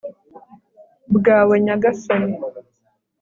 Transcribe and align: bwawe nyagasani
bwawe 1.15 1.55
nyagasani 1.65 2.35